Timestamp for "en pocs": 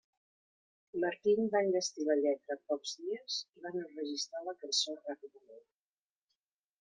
2.57-2.95